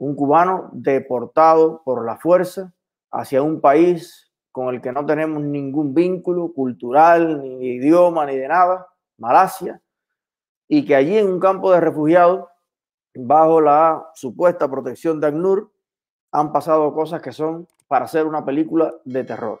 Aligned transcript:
un 0.00 0.14
cubano 0.14 0.70
deportado 0.72 1.82
por 1.84 2.06
la 2.06 2.16
fuerza 2.16 2.72
hacia 3.10 3.42
un 3.42 3.60
país 3.60 4.32
con 4.50 4.74
el 4.74 4.80
que 4.80 4.92
no 4.92 5.04
tenemos 5.04 5.42
ningún 5.42 5.92
vínculo 5.92 6.54
cultural, 6.54 7.42
ni 7.42 7.58
de 7.58 7.66
idioma, 7.66 8.24
ni 8.24 8.36
de 8.36 8.48
nada, 8.48 8.88
Malasia, 9.18 9.82
y 10.66 10.86
que 10.86 10.96
allí 10.96 11.18
en 11.18 11.28
un 11.28 11.38
campo 11.38 11.70
de 11.70 11.80
refugiados, 11.80 12.46
bajo 13.14 13.60
la 13.60 14.08
supuesta 14.14 14.70
protección 14.70 15.20
de 15.20 15.26
ACNUR, 15.26 15.70
han 16.32 16.50
pasado 16.50 16.94
cosas 16.94 17.20
que 17.20 17.32
son 17.32 17.68
para 17.86 18.06
hacer 18.06 18.26
una 18.26 18.42
película 18.42 18.94
de 19.04 19.24
terror. 19.24 19.60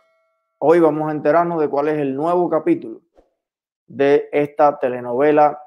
Hoy 0.58 0.80
vamos 0.80 1.08
a 1.08 1.12
enterarnos 1.12 1.60
de 1.60 1.68
cuál 1.68 1.88
es 1.88 1.98
el 1.98 2.16
nuevo 2.16 2.48
capítulo 2.48 3.02
de 3.86 4.28
esta 4.32 4.78
telenovela 4.78 5.60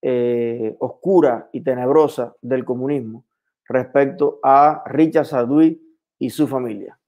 eh, 0.00 0.76
oscura 0.78 1.48
y 1.52 1.62
tenebrosa 1.62 2.36
del 2.40 2.64
comunismo 2.64 3.24
respecto 3.70 4.40
a 4.42 4.82
Richard 4.86 5.26
Sadoui 5.26 5.80
y 6.18 6.30
su 6.30 6.46
familia. 6.46 6.98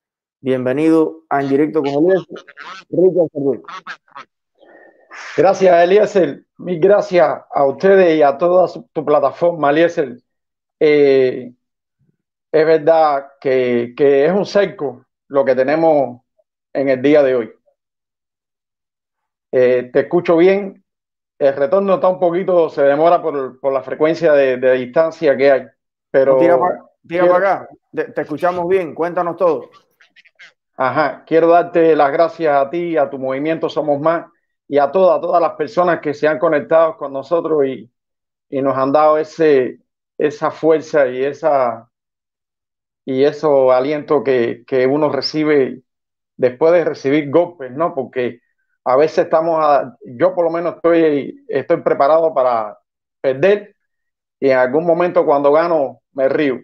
Bienvenido 0.41 1.25
En 1.31 1.49
Directo 1.49 1.83
con 1.83 1.91
Eliezer, 1.91 2.45
Richard 2.89 3.29
Sadoui. 3.33 3.63
Gracias, 5.37 5.85
Eliezer. 5.85 6.45
Mil 6.59 6.81
gracias 6.81 7.43
a 7.51 7.67
ustedes 7.67 8.17
y 8.17 8.23
a 8.23 8.39
toda 8.39 8.69
tu 8.93 9.05
plataforma, 9.05 9.71
Eliezer. 9.71 10.19
Eh, 10.79 11.53
es 12.53 12.67
verdad 12.67 13.33
que, 13.41 13.95
que 13.97 14.27
es 14.27 14.33
un 14.33 14.47
cerco 14.47 15.05
lo 15.29 15.45
que 15.45 15.55
tenemos 15.55 16.21
en 16.73 16.89
el 16.89 17.03
día 17.03 17.23
de 17.23 17.35
hoy. 17.35 17.53
Eh, 19.51 19.91
te 19.93 20.01
escucho 20.01 20.37
bien. 20.37 20.85
El 21.39 21.57
retorno 21.57 21.95
está 21.95 22.09
un 22.09 22.21
poquito, 22.21 22.69
se 22.69 22.83
demora 22.83 23.21
por, 23.21 23.59
por 23.59 23.73
la 23.73 23.83
frecuencia 23.83 24.33
de, 24.33 24.57
distancia 24.75 25.37
que 25.37 25.51
hay. 25.51 25.67
Pero. 26.13 26.39
Tira 26.39 26.57
para, 27.27 27.37
acá. 27.37 27.69
Te, 27.93 28.05
te, 28.13 28.21
escuchamos 28.21 28.69
bien. 28.69 28.95
Cuéntanos 28.95 29.37
todo. 29.37 29.71
Ajá. 30.77 31.25
Quiero 31.27 31.49
darte 31.49 31.97
las 31.97 32.13
gracias 32.13 32.55
a 32.55 32.71
ti, 32.71 32.97
a 32.97 33.11
tu 33.11 33.19
movimiento 33.19 33.69
Somos 33.69 34.01
Más 34.01 34.27
y 34.69 34.79
a 34.79 34.93
todas, 34.93 35.21
todas 35.21 35.43
las 35.43 35.55
personas 35.55 36.01
que 36.01 36.15
se 36.15 36.29
han 36.29 36.39
conectado 36.39 36.97
con 36.97 37.13
nosotros 37.13 37.67
y, 37.67 37.91
y 38.49 38.63
nos 38.63 38.77
han 38.79 38.93
dado 38.93 39.19
ese, 39.19 39.81
esa 40.17 40.53
fuerza 40.53 41.09
y 41.09 41.25
esa 41.25 41.89
y 43.05 43.25
eso 43.25 43.73
aliento 43.73 44.23
que, 44.23 44.65
que 44.67 44.87
uno 44.87 45.11
recibe 45.11 45.83
después 46.37 46.73
de 46.73 46.85
recibir 46.85 47.31
golpes, 47.31 47.73
¿no? 47.73 47.95
Porque 47.95 48.41
a 48.85 48.97
veces 48.97 49.25
estamos, 49.25 49.59
a, 49.65 49.97
yo 50.05 50.35
por 50.35 50.45
lo 50.45 50.51
menos 50.51 50.77
estoy, 50.77 51.45
estoy 51.49 51.79
preparado 51.83 52.33
para 52.35 52.79
perder 53.21 53.77
y 54.41 54.51
en 54.51 54.59
algún 54.59 54.85
momento 54.85 55.25
cuando 55.25 55.53
gano 55.53 56.02
me 56.13 56.29
río. 56.29 56.61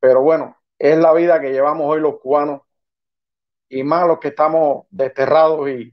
Pero 0.00 0.22
bueno, 0.22 0.56
es 0.78 0.98
la 0.98 1.12
vida 1.12 1.40
que 1.40 1.52
llevamos 1.52 1.86
hoy 1.86 2.00
los 2.00 2.18
cubanos 2.20 2.62
y 3.68 3.82
más 3.82 4.06
los 4.06 4.18
que 4.18 4.28
estamos 4.28 4.86
desterrados 4.90 5.68
y 5.70 5.92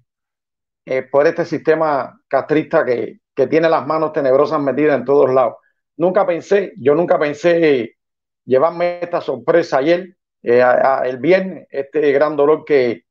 eh, 0.85 1.03
por 1.03 1.25
este 1.27 1.45
sistema 1.45 2.19
castrista 2.27 2.85
que, 2.85 3.19
que 3.33 3.47
tiene 3.47 3.69
las 3.69 3.85
manos 3.87 4.13
tenebrosas 4.13 4.59
metidas 4.59 4.97
en 4.97 5.05
todos 5.05 5.33
lados. 5.33 5.55
Nunca 5.97 6.25
pensé, 6.25 6.73
yo 6.77 6.95
nunca 6.95 7.17
pensé 7.19 7.97
llevarme 8.45 8.99
esta 9.01 9.21
sorpresa 9.21 9.77
ayer, 9.77 10.15
eh, 10.41 10.63
el 11.05 11.17
viernes, 11.17 11.67
este 11.69 12.11
gran 12.11 12.35
dolor 12.35 12.65
que, 12.65 13.05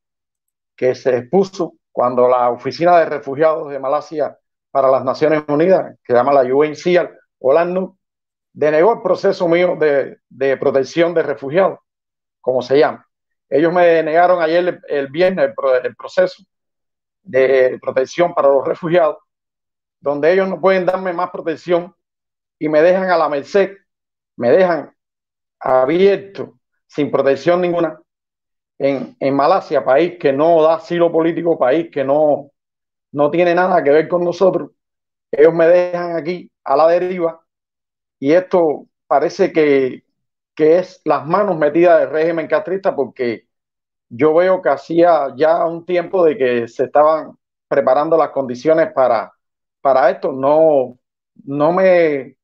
que 0.77 0.95
se 0.95 1.19
expuso 1.19 1.75
cuando 1.91 2.29
la 2.29 2.51
Oficina 2.51 2.99
de 2.99 3.07
Refugiados 3.07 3.71
de 3.71 3.79
Malasia 3.79 4.37
para 4.71 4.91
las 4.91 5.05
Naciones 5.05 5.45
Unidas, 5.49 5.97
que 6.03 6.13
se 6.13 6.19
llama 6.19 6.33
la 6.33 6.43
UNCR, 6.43 7.19
o 7.39 7.53
denegó 8.53 8.95
el 8.95 9.03
proceso 9.03 9.49
mío 9.49 9.77
de, 9.77 10.19
de, 10.29 10.57
protección 10.57 11.15
de 11.15 11.23
refugiados, 11.23 11.79
como 12.41 12.63
se 12.63 12.79
llama. 12.79 13.07
Ellos 13.49 13.73
me 13.73 13.87
denegaron 13.87 14.43
ayer 14.43 14.69
el, 14.69 14.81
el 14.89 15.07
viernes 15.09 15.47
el, 15.47 15.87
el, 15.87 15.97
proceso 15.97 16.43
de 17.23 17.79
protección 17.81 18.35
para 18.35 18.49
los 18.49 18.67
refugiados, 18.67 19.19
donde 20.01 20.33
ellos 20.33 20.49
no 20.49 20.61
pueden 20.61 20.87
darme 20.87 21.13
más 21.13 21.31
protección 21.31 21.95
y 22.59 22.69
me 22.69 22.83
dejan 22.83 23.11
a 23.11 23.19
la 23.19 23.29
merced, 23.29 23.77
me 24.37 24.51
dejan 24.51 24.95
abierto, 25.61 26.59
sin 26.87 27.11
protección 27.11 27.61
ninguna, 27.61 27.99
en, 28.79 29.17
en, 29.21 29.35
Malasia, 29.35 29.85
país 29.85 30.17
que 30.19 30.33
no 30.33 30.63
da 30.63 30.75
asilo 30.75 31.13
político, 31.13 31.59
país 31.59 31.89
que 31.91 32.05
no, 32.05 32.51
no 33.13 33.31
tiene 33.31 33.55
nada 33.55 33.83
que 33.83 33.91
ver 33.91 34.09
con 34.09 34.25
nosotros, 34.25 34.71
ellos 35.31 35.55
me 35.55 35.67
dejan 35.67 36.17
aquí 36.17 36.51
a 36.65 36.77
la 36.77 36.89
deriva 36.89 37.42
y 38.23 38.33
esto 38.35 38.87
parece 39.09 39.53
que, 39.53 40.05
que 40.55 40.79
es 40.79 41.01
las 41.05 41.27
manos 41.27 41.59
metidas 41.59 41.99
del 41.99 42.11
régimen 42.11 42.47
castrista 42.47 42.95
porque 42.95 43.49
yo 44.09 44.33
veo 44.35 44.63
que 44.63 44.69
hacía 44.69 45.35
ya 45.37 45.67
un 45.67 45.85
tiempo 45.85 46.25
de 46.25 46.39
que 46.39 46.69
se 46.69 46.85
estaban 46.85 47.37
preparando 47.67 48.17
las 48.17 48.31
condiciones 48.31 48.93
para, 48.93 49.33
para 49.81 50.09
esto. 50.09 50.31
No, 50.31 51.01
no 51.45 51.73
me, 51.73 52.37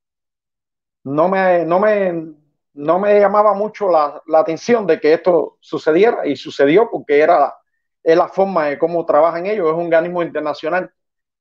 no 1.05 1.28
me, 1.28 1.65
no 1.65 1.78
me, 1.78 2.34
no 2.75 2.99
me 2.99 3.21
llamaba 3.21 3.55
mucho 3.55 3.89
la, 3.89 4.21
la, 4.27 4.41
atención 4.41 4.84
de 4.84 4.99
que 4.99 5.12
esto 5.12 5.59
sucediera 5.60 6.27
y 6.27 6.34
sucedió 6.34 6.91
porque 6.91 7.21
era 7.21 7.55
es 8.03 8.16
la 8.16 8.27
forma 8.27 8.66
de 8.66 8.78
cómo 8.81 9.06
trabajan 9.06 9.47
ellos, 9.47 9.69
es 9.69 9.75
un 9.75 9.84
organismo 9.84 10.25
internacional 10.25 10.93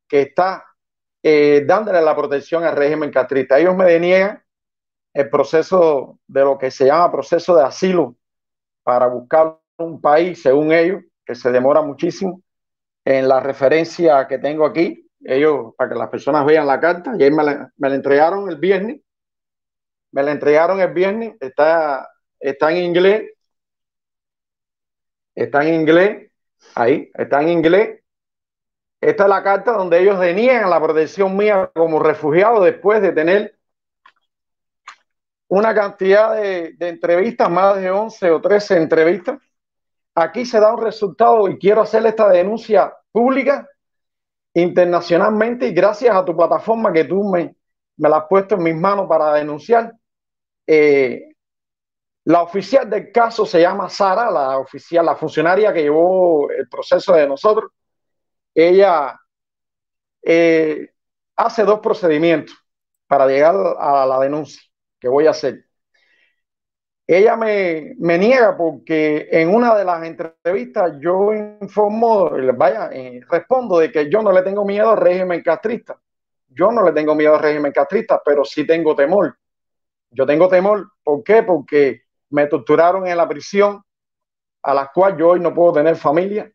que 0.08 0.22
está 0.22 0.67
eh, 1.30 1.66
dándole 1.66 2.02
la 2.02 2.16
protección 2.16 2.64
al 2.64 2.78
régimen 2.78 3.12
castrista. 3.12 3.60
Ellos 3.60 3.76
me 3.76 3.84
deniegan 3.84 4.42
el 5.14 5.30
proceso 5.30 6.20
de 6.26 6.42
lo 6.42 6.58
que 6.58 6.72
se 6.72 6.86
llama 6.86 7.12
proceso 7.12 7.54
de 7.54 7.66
asilo 7.66 8.16
para 8.82 9.08
buscar 9.08 9.60
un 9.78 10.00
país, 10.00 10.42
según 10.42 10.72
ellos, 10.72 11.04
que 11.26 11.36
se 11.36 11.52
demora 11.52 11.82
muchísimo. 11.82 12.42
En 13.04 13.28
la 13.28 13.42
referencia 13.42 14.26
que 14.26 14.38
tengo 14.38 14.66
aquí, 14.66 15.06
ellos, 15.20 15.74
para 15.78 15.90
que 15.90 16.00
las 16.00 16.08
personas 16.08 16.46
vean 16.46 16.66
la 16.66 16.80
carta, 16.80 17.12
y 17.20 17.30
me 17.30 17.44
la, 17.44 17.74
me 17.76 17.90
la 17.90 17.96
entregaron 17.96 18.50
el 18.50 18.56
viernes, 18.56 19.02
me 20.14 20.24
la 20.24 20.32
entregaron 20.32 20.80
el 20.80 20.94
viernes, 20.94 21.36
está, 21.42 22.10
está 22.40 22.72
en 22.72 22.78
inglés, 22.78 23.34
está 25.36 25.68
en 25.68 25.74
inglés, 25.74 26.32
ahí, 26.74 27.12
está 27.16 27.42
en 27.42 27.50
inglés. 27.50 28.00
Esta 29.00 29.24
es 29.24 29.30
la 29.30 29.44
carta 29.44 29.74
donde 29.74 30.00
ellos 30.00 30.20
deniegan 30.20 30.70
la 30.70 30.82
protección 30.82 31.36
mía 31.38 31.72
como 31.76 32.00
refugiado 32.00 32.64
después 32.64 33.02
de 33.02 33.12
tener 33.12 33.58
una 35.50 35.74
cantidad 35.74 36.36
de, 36.36 36.76
entrevistas, 36.80 37.50
más 37.50 37.78
de 37.80 37.92
11 37.92 38.32
o 38.32 38.42
13 38.42 38.78
entrevistas. 38.78 39.40
Aquí 40.16 40.46
se 40.46 40.60
da 40.60 40.74
un 40.74 40.84
resultado 40.84 41.48
y 41.48 41.58
quiero 41.60 41.82
hacer 41.82 42.06
esta 42.06 42.30
denuncia 42.30 42.94
pública 43.12 43.68
internacionalmente 44.54 45.68
y 45.68 45.74
gracias 45.74 46.16
a 46.16 46.26
tu 46.26 46.36
plataforma 46.36 46.92
que 46.92 47.04
tú 47.04 47.24
me, 47.24 47.56
me 47.98 48.10
la 48.10 48.18
has 48.18 48.26
puesto 48.28 48.56
en 48.56 48.64
mis 48.64 48.76
manos 48.76 49.08
para 49.08 49.34
denunciar. 49.34 49.94
Eh, 50.66 51.36
la 52.26 52.42
oficial 52.42 52.90
del 52.90 53.12
caso 53.12 53.46
se 53.46 53.62
llama 53.62 53.90
Sara, 53.90 54.30
la 54.32 54.58
oficial, 54.58 55.06
la 55.06 55.16
funcionaria 55.16 55.72
que 55.72 55.84
llevó 55.84 56.50
el 56.50 56.68
proceso 56.68 57.14
de 57.14 57.28
nosotros. 57.28 57.72
Ella 58.60 59.20
eh, 60.24 60.90
hace 61.36 61.64
dos 61.64 61.80
procedimientos 61.80 62.58
para 63.06 63.28
llegar 63.28 63.56
a 63.78 64.04
la 64.08 64.20
denuncia 64.20 64.60
que 65.00 65.08
voy 65.08 65.28
a 65.28 65.30
hacer. 65.30 65.64
Ella 67.06 67.36
me, 67.38 67.94
me 68.00 68.18
niega 68.18 68.58
porque 68.58 69.28
en 69.32 69.54
una 69.54 69.76
de 69.76 69.86
las 69.86 70.04
entrevistas 70.04 70.94
yo 71.00 71.32
informo, 71.34 72.32
vaya, 72.56 72.90
eh, 72.92 73.22
respondo 73.30 73.78
de 73.78 73.92
que 73.92 74.10
yo 74.10 74.24
no 74.24 74.32
le 74.32 74.42
tengo 74.42 74.66
miedo 74.66 74.90
al 74.90 74.98
régimen 74.98 75.44
castrista. 75.44 75.96
Yo 76.48 76.72
no 76.72 76.84
le 76.84 76.94
tengo 76.94 77.14
miedo 77.14 77.36
al 77.36 77.42
régimen 77.42 77.72
castrista, 77.72 78.20
pero 78.26 78.44
sí 78.44 78.66
tengo 78.66 78.96
temor. 78.96 79.38
Yo 80.10 80.26
tengo 80.26 80.48
temor, 80.48 80.94
¿por 81.04 81.24
qué? 81.24 81.44
Porque 81.44 82.02
me 82.32 82.48
torturaron 82.48 83.06
en 83.06 83.18
la 83.18 83.28
prisión, 83.28 83.84
a 84.64 84.74
la 84.74 84.90
cual 84.92 85.16
yo 85.16 85.30
hoy 85.30 85.40
no 85.40 85.54
puedo 85.54 85.74
tener 85.74 85.96
familia, 85.96 86.52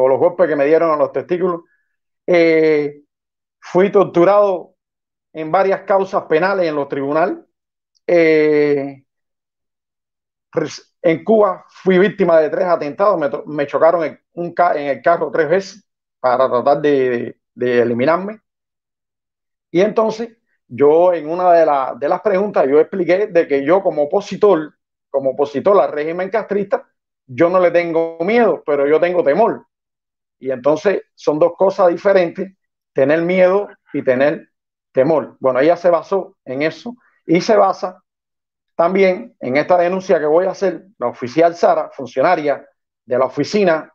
por 0.00 0.10
los 0.10 0.18
golpes 0.18 0.48
que 0.48 0.56
me 0.56 0.64
dieron 0.64 0.90
a 0.90 0.96
los 0.96 1.12
testículos. 1.12 1.60
Eh, 2.26 3.02
fui 3.60 3.92
torturado 3.92 4.74
en 5.32 5.52
varias 5.52 5.82
causas 5.82 6.22
penales 6.24 6.66
en 6.66 6.74
los 6.74 6.88
tribunales. 6.88 7.36
Eh, 8.06 9.04
en 11.02 11.24
Cuba 11.24 11.66
fui 11.68 11.98
víctima 11.98 12.40
de 12.40 12.48
tres 12.48 12.64
atentados, 12.64 13.20
me, 13.20 13.28
me 13.54 13.66
chocaron 13.66 14.04
en, 14.04 14.18
un 14.32 14.54
ca 14.54 14.74
en, 14.74 14.88
el 14.88 15.02
carro 15.02 15.30
tres 15.30 15.50
veces 15.50 15.86
para 16.18 16.48
tratar 16.48 16.80
de, 16.80 17.10
de, 17.10 17.40
de 17.54 17.82
eliminarme. 17.82 18.40
Y 19.70 19.82
entonces 19.82 20.30
yo 20.66 21.12
en 21.12 21.28
una 21.28 21.52
de, 21.52 21.66
la, 21.66 21.94
de, 21.98 22.08
las 22.08 22.22
preguntas 22.22 22.66
yo 22.66 22.80
expliqué 22.80 23.26
de 23.26 23.46
que 23.46 23.64
yo 23.66 23.82
como 23.82 24.04
opositor, 24.04 24.74
como 25.10 25.32
opositor 25.32 25.78
al 25.78 25.92
régimen 25.92 26.30
castrista, 26.30 26.88
yo 27.26 27.50
no 27.50 27.60
le 27.60 27.70
tengo 27.70 28.18
miedo, 28.22 28.62
pero 28.64 28.88
yo 28.88 28.98
tengo 28.98 29.22
temor. 29.22 29.66
Y 30.40 30.50
entonces 30.50 31.02
son 31.14 31.38
dos 31.38 31.52
cosas 31.56 31.88
diferentes, 31.88 32.52
tener 32.92 33.22
miedo 33.22 33.68
y 33.92 34.02
tener 34.02 34.48
temor. 34.92 35.36
Bueno, 35.38 35.60
ella 35.60 35.76
se 35.76 35.90
basó 35.90 36.36
en 36.44 36.62
eso 36.62 36.96
y 37.26 37.40
se 37.40 37.54
basa 37.56 38.02
también 38.74 39.36
en 39.40 39.58
esta 39.58 39.76
denuncia 39.76 40.18
que 40.18 40.26
voy 40.26 40.46
a 40.46 40.52
hacer, 40.52 40.86
la 40.98 41.08
oficial 41.08 41.54
Sara, 41.54 41.90
funcionaria 41.90 42.66
de 43.04 43.18
la 43.18 43.26
oficina 43.26 43.92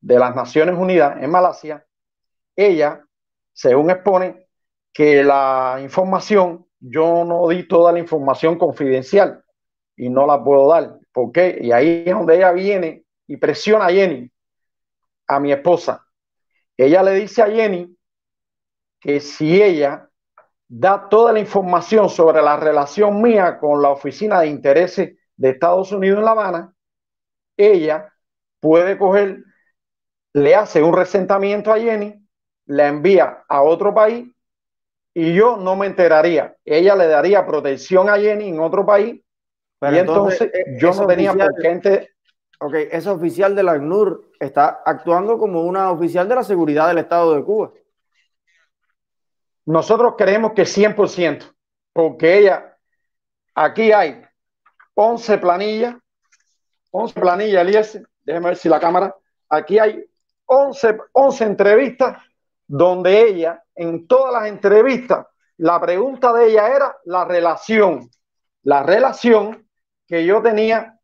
de 0.00 0.18
las 0.18 0.34
Naciones 0.34 0.76
Unidas 0.76 1.16
en 1.20 1.28
Malasia, 1.28 1.84
ella, 2.54 3.04
según 3.52 3.90
expone, 3.90 4.46
que 4.92 5.24
la 5.24 5.78
información, 5.80 6.66
yo 6.78 7.24
no 7.24 7.48
di 7.48 7.66
toda 7.66 7.92
la 7.92 7.98
información 7.98 8.58
confidencial 8.58 9.42
y 9.96 10.08
no 10.08 10.26
la 10.26 10.42
puedo 10.42 10.68
dar. 10.68 10.98
¿Por 11.12 11.32
qué? 11.32 11.58
Y 11.60 11.72
ahí 11.72 12.04
es 12.06 12.14
donde 12.14 12.36
ella 12.36 12.52
viene 12.52 13.04
y 13.26 13.36
presiona 13.36 13.86
a 13.86 13.90
Jenny, 13.90 14.30
a 15.28 15.38
mi 15.38 15.52
esposa. 15.52 16.04
Ella 16.76 17.02
le 17.02 17.12
dice 17.12 17.42
a 17.42 17.46
Jenny 17.46 17.94
que 19.00 19.20
si 19.20 19.62
ella 19.62 20.08
da 20.66 21.08
toda 21.08 21.32
la 21.32 21.40
información 21.40 22.08
sobre 22.08 22.42
la 22.42 22.56
relación 22.56 23.22
mía 23.22 23.58
con 23.58 23.80
la 23.80 23.90
Oficina 23.90 24.40
de 24.40 24.48
Intereses 24.48 25.16
de 25.36 25.50
Estados 25.50 25.92
Unidos 25.92 26.18
en 26.18 26.24
La 26.24 26.30
Habana, 26.32 26.74
ella 27.56 28.12
puede 28.60 28.98
coger, 28.98 29.44
le 30.34 30.54
hace 30.54 30.82
un 30.82 30.94
resentamiento 30.94 31.72
a 31.72 31.78
Jenny, 31.78 32.14
la 32.66 32.88
envía 32.88 33.44
a 33.48 33.62
otro 33.62 33.94
país 33.94 34.28
y 35.14 35.34
yo 35.34 35.56
no 35.56 35.74
me 35.74 35.86
enteraría. 35.86 36.56
Ella 36.64 36.94
le 36.96 37.06
daría 37.06 37.46
protección 37.46 38.08
a 38.08 38.18
Jenny 38.18 38.48
en 38.48 38.60
otro 38.60 38.84
país 38.84 39.20
y 39.80 39.96
entonces, 39.96 40.50
eh, 40.52 40.76
yo 40.78 40.92
no 40.92 41.06
tenía 41.06 41.32
por 41.32 41.54
qué... 41.60 42.10
Ok, 42.60 42.74
esa 42.90 43.12
oficial 43.12 43.54
de 43.54 43.62
la 43.62 43.72
ACNUR 43.72 44.32
está 44.40 44.82
actuando 44.84 45.38
como 45.38 45.62
una 45.62 45.92
oficial 45.92 46.28
de 46.28 46.34
la 46.34 46.42
seguridad 46.42 46.88
del 46.88 46.98
Estado 46.98 47.34
de 47.34 47.44
Cuba. 47.44 47.72
Nosotros 49.66 50.14
creemos 50.18 50.52
que 50.52 50.62
100%, 50.62 51.54
porque 51.92 52.38
ella, 52.38 52.76
aquí 53.54 53.92
hay 53.92 54.22
11 54.94 55.38
planillas, 55.38 55.96
11 56.90 57.20
planillas, 57.20 57.62
Elías, 57.62 58.00
déjeme 58.24 58.48
ver 58.48 58.56
si 58.56 58.68
la 58.68 58.80
cámara, 58.80 59.14
aquí 59.48 59.78
hay 59.78 60.04
11, 60.46 60.98
11 61.12 61.44
entrevistas 61.44 62.22
donde 62.66 63.22
ella, 63.28 63.62
en 63.74 64.08
todas 64.08 64.32
las 64.32 64.48
entrevistas, 64.48 65.26
la 65.58 65.80
pregunta 65.80 66.32
de 66.32 66.50
ella 66.50 66.74
era 66.74 66.96
la 67.04 67.24
relación, 67.24 68.10
la 68.62 68.82
relación 68.82 69.68
que 70.06 70.24
yo 70.24 70.42
tenía, 70.42 70.97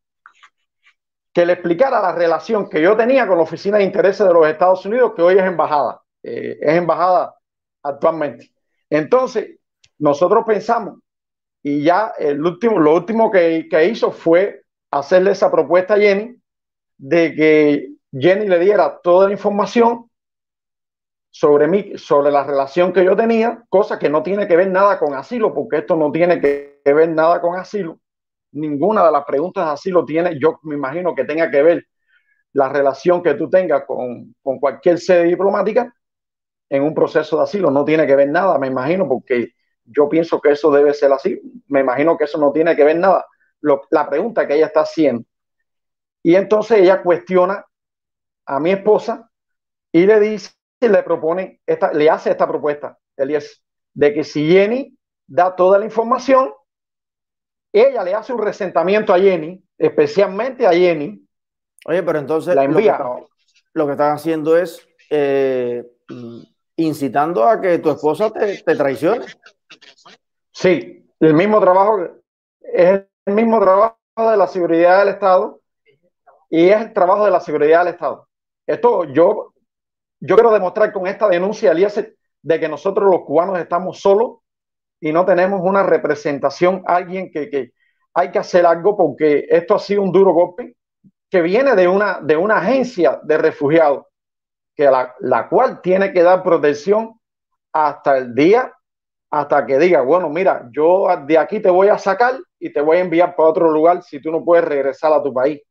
que 1.35 1.45
le 1.45 1.51
explicara 1.51 2.01
la 2.01 2.13
relación 2.13 2.69
que 2.69 2.81
yo 2.81 2.95
tenía 2.95 3.27
con 3.27 3.35
la 3.35 3.43
Oficina 3.43 3.77
de 3.77 3.83
Intereses 3.83 4.25
de 4.25 4.33
los 4.33 4.47
Estados 4.47 4.85
Unidos, 4.85 5.11
que 5.13 5.21
hoy 5.21 5.37
es 5.37 5.43
embajada, 5.43 6.01
eh, 6.23 6.57
es 6.61 6.77
embajada 6.77 7.35
actualmente. 7.83 8.53
Entonces, 8.89 9.59
nosotros 9.97 10.45
pensamos, 10.47 10.99
y 11.61 11.83
ya 11.83 12.13
el 12.17 12.41
último, 12.41 12.79
lo 12.79 12.95
último 12.95 13.29
que, 13.29 13.67
hizo 13.91 14.11
fue 14.11 14.61
hacerle 14.91 15.31
esa 15.31 15.51
propuesta 15.51 15.95
a 15.95 15.97
Jenny 15.97 16.41
de 16.97 17.35
que 17.35 17.89
Jenny 18.17 18.47
le 18.47 18.59
diera 18.59 19.01
toda 19.03 19.27
la 19.27 19.33
información 19.33 20.09
sobre 21.31 21.67
mí, 21.67 21.97
sobre 21.97 22.31
la 22.31 22.45
relación 22.45 22.93
que 22.93 23.03
yo 23.03 23.13
tenía, 23.13 23.61
cosa 23.67 23.99
que 23.99 24.07
no 24.07 24.23
tiene 24.23 24.47
que 24.47 24.55
ver 24.55 24.69
nada 24.69 24.97
con 24.97 25.13
asilo, 25.13 25.53
porque 25.53 25.79
esto 25.79 25.97
no 25.97 26.13
tiene 26.13 26.39
que 26.39 26.79
ver 26.85 27.09
nada 27.09 27.41
con 27.41 27.59
asilo. 27.59 27.99
Ninguna 28.55 29.05
de 29.05 29.11
las 29.11 29.23
preguntas 29.25 29.65
de 29.65 29.71
asilo 29.71 30.03
tiene, 30.03 30.39
yo 30.39 30.59
me 30.63 30.75
imagino 30.75 31.13
que 31.13 31.23
tenga 31.25 31.49
que 31.49 31.61
ver 31.61 31.85
la 32.53 32.69
relación 32.69 33.21
que 33.21 33.35
tú 33.35 33.49
tengas 33.49 33.83
con, 33.85 34.35
con 34.41 34.59
cualquier 34.59 34.99
sede 34.99 35.25
diplomática, 35.25 35.93
en 36.69 36.83
un 36.83 36.93
proceso 36.93 37.37
de 37.37 37.43
asilo. 37.43 37.71
No 37.71 37.85
tiene 37.85 38.07
que 38.07 38.15
ver 38.15 38.29
nada, 38.29 38.57
me 38.57 38.67
imagino, 38.67 39.07
porque 39.07 39.53
yo 39.83 40.09
pienso 40.09 40.41
que 40.41 40.51
eso 40.51 40.71
debe 40.71 40.93
ser 40.93 41.11
así. 41.11 41.39
Me 41.67 41.81
imagino 41.81 42.17
que 42.17 42.25
eso 42.25 42.37
no 42.37 42.51
tiene 42.51 42.75
que 42.75 42.83
ver 42.83 42.97
nada. 42.97 43.25
la 43.89 44.09
pregunta 44.09 44.47
que 44.47 44.55
ella 44.55 44.67
está 44.67 44.81
haciendo. 44.81 45.23
Y 46.23 46.35
entonces 46.35 46.79
ella 46.79 47.01
cuestiona 47.03 47.65
a 48.45 48.59
mi 48.59 48.71
esposa 48.71 49.29
y 49.91 50.05
le 50.05 50.19
dice, 50.19 50.51
le 50.81 51.03
propone, 51.03 51.61
esta, 51.65 51.93
le 51.93 52.09
hace 52.09 52.31
esta 52.31 52.47
propuesta, 52.47 52.97
Elías, 53.15 53.63
de 53.93 54.13
que 54.13 54.23
si 54.23 54.47
Jenny 54.47 54.97
da 55.27 55.55
toda 55.55 55.79
la 55.79 55.85
información, 55.85 56.51
ella 57.81 58.03
le 58.03 58.13
hace 58.13 58.33
un 58.33 58.41
resentamiento 58.41 59.13
a 59.13 59.19
Jenny, 59.19 59.61
especialmente 59.77 60.65
a 60.65 60.71
Jenny. 60.71 61.21
Oye, 61.85 62.03
pero 62.03 62.19
entonces 62.19 62.55
la 62.55 62.63
envía. 62.63 62.97
Lo 63.73 63.85
que, 63.85 63.91
están 63.91 64.13
haciendo 64.13 64.57
es 64.57 64.87
eh, 65.09 65.83
incitando 66.77 67.43
a 67.43 67.59
que 67.59 67.79
tu 67.79 67.89
esposa 67.91 68.31
te, 68.31 68.57
traicione. 68.75 69.25
Sí, 70.51 71.05
el 71.19 71.33
mismo 71.33 71.59
trabajo, 71.59 71.99
es 72.61 73.01
el 73.25 73.33
mismo 73.33 73.59
trabajo 73.59 73.97
de 74.17 74.37
la 74.37 74.47
seguridad 74.47 74.99
del 74.99 75.09
Estado 75.09 75.59
y 76.49 76.69
es 76.69 76.81
el 76.81 76.93
trabajo 76.93 77.25
de 77.25 77.31
la 77.31 77.41
seguridad 77.41 77.79
del 77.83 77.93
Estado. 77.93 78.29
Esto 78.65 79.03
yo, 79.03 79.53
yo 80.21 80.35
quiero 80.35 80.53
demostrar 80.53 80.93
con 80.93 81.07
esta 81.07 81.27
denuncia, 81.27 81.71
Elías, 81.71 82.01
de 82.41 82.59
que 82.59 82.69
nosotros 82.69 83.11
los 83.11 83.25
cubanos 83.25 83.59
estamos 83.59 83.99
solos 83.99 84.37
y 84.99 85.11
no 85.11 85.25
tenemos 85.25 85.61
una 85.63 85.83
representación, 85.83 86.83
alguien 86.85 87.31
que, 87.31 87.49
que 87.49 87.71
hay 88.13 88.31
que 88.31 88.39
hacer 88.39 88.65
algo 88.65 88.95
porque 88.95 89.45
esto 89.49 89.75
ha 89.75 89.79
sido 89.79 90.01
un 90.01 90.11
duro 90.11 90.33
golpe 90.33 90.75
que 91.29 91.41
viene 91.41 91.75
de 91.75 91.87
una, 91.87 92.19
de 92.21 92.37
una 92.37 92.57
agencia 92.57 93.19
de 93.23 93.37
refugiados 93.37 94.05
que 94.75 94.85
la, 94.85 95.13
la 95.19 95.47
cual 95.49 95.81
tiene 95.81 96.11
que 96.11 96.21
dar 96.23 96.43
protección 96.43 97.19
hasta 97.73 98.17
el 98.17 98.33
día, 98.35 98.71
hasta 99.29 99.65
que 99.65 99.77
diga, 99.79 100.01
bueno, 100.01 100.29
mira, 100.29 100.69
yo 100.71 101.07
de 101.25 101.37
aquí 101.37 101.59
te 101.59 101.69
voy 101.69 101.89
a 101.89 101.97
sacar 101.97 102.35
y 102.59 102.71
te 102.71 102.81
voy 102.81 102.97
a 102.97 103.01
enviar 103.01 103.35
para 103.35 103.49
otro 103.49 103.71
lugar 103.71 104.03
si 104.03 104.21
tú 104.21 104.31
no 104.31 104.43
puedes 104.43 104.65
regresar 104.65 105.11
a 105.13 105.23
tu 105.23 105.33
país. 105.33 105.61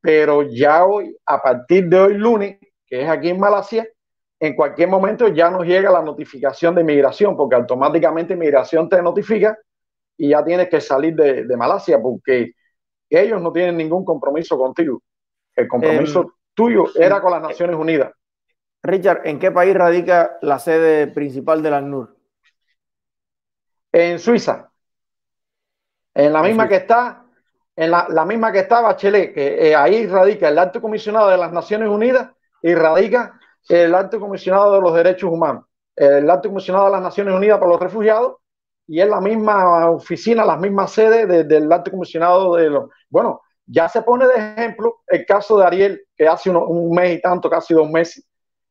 Pero 0.00 0.42
ya 0.42 0.84
hoy, 0.84 1.16
a 1.26 1.42
partir 1.42 1.88
de 1.88 1.98
hoy 1.98 2.14
lunes, 2.14 2.58
que 2.86 3.02
es 3.02 3.08
aquí 3.08 3.30
en 3.30 3.40
Malasia, 3.40 3.86
en 4.40 4.54
cualquier 4.54 4.88
momento 4.88 5.28
ya 5.28 5.50
nos 5.50 5.64
llega 5.64 5.90
la 5.90 6.02
notificación 6.02 6.74
de 6.74 6.84
migración, 6.84 7.36
porque 7.36 7.56
automáticamente 7.56 8.36
migración 8.36 8.88
te 8.88 9.00
notifica 9.00 9.58
y 10.16 10.30
ya 10.30 10.44
tienes 10.44 10.68
que 10.68 10.80
salir 10.80 11.14
de, 11.14 11.44
de 11.44 11.56
Malasia, 11.56 12.00
porque 12.00 12.52
ellos 13.08 13.40
no 13.40 13.52
tienen 13.52 13.76
ningún 13.76 14.04
compromiso 14.04 14.56
contigo. 14.56 15.02
El 15.54 15.68
compromiso 15.68 16.34
tuyo 16.52 16.86
era 16.96 17.20
con 17.20 17.32
las 17.32 17.42
Naciones 17.42 17.76
Unidas. 17.76 18.12
Richard, 18.82 19.22
¿en 19.24 19.38
qué 19.38 19.50
país 19.50 19.74
radica 19.74 20.36
la 20.42 20.58
sede 20.58 21.06
principal 21.06 21.62
de 21.62 21.70
la 21.70 21.78
ACNUR? 21.78 22.16
En 23.92 24.18
Suiza. 24.18 24.70
En 26.12 26.32
la 26.32 26.42
misma 26.42 26.68
que 26.68 26.76
está, 26.76 27.24
en 27.74 27.90
la, 27.90 28.24
misma 28.24 28.52
que 28.52 28.60
está 28.60 28.80
Bachelet, 28.80 29.32
que 29.32 29.70
eh, 29.70 29.74
ahí 29.74 30.06
radica 30.06 30.48
el 30.48 30.58
alto 30.58 30.80
comisionado 30.80 31.28
de 31.28 31.36
las 31.36 31.52
Naciones 31.52 31.88
Unidas 31.88 32.30
y 32.62 32.74
radica 32.74 33.40
el 33.68 33.94
alto 33.94 34.20
comisionado 34.20 34.74
de 34.74 34.80
los 34.80 34.94
derechos 34.94 35.30
humanos, 35.30 35.64
el 35.96 36.28
alto 36.28 36.48
comisionado 36.48 36.86
de 36.86 36.92
las 36.92 37.02
Naciones 37.02 37.34
Unidas 37.34 37.58
para 37.58 37.70
los 37.70 37.80
refugiados 37.80 38.36
y 38.86 39.00
es 39.00 39.08
la 39.08 39.20
misma 39.20 39.90
oficina, 39.90 40.44
las 40.44 40.60
mismas 40.60 40.92
sedes 40.92 41.48
del 41.48 41.72
alto 41.72 41.90
comisionado 41.90 42.56
de 42.56 42.68
los... 42.68 42.90
Bueno, 43.08 43.40
ya 43.66 43.88
se 43.88 44.02
pone 44.02 44.26
de 44.26 44.34
ejemplo 44.34 45.02
el 45.06 45.24
caso 45.24 45.58
de 45.58 45.66
Ariel, 45.66 46.02
que 46.16 46.28
hace 46.28 46.50
un 46.50 46.90
mes 46.90 47.18
y 47.18 47.20
tanto, 47.20 47.48
casi 47.48 47.72
dos 47.72 47.88
meses, 47.88 48.26